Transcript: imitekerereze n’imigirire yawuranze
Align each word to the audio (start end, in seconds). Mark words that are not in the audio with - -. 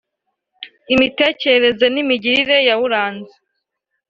imitekerereze 0.93 1.85
n’imigirire 1.89 2.57
yawuranze 2.69 3.35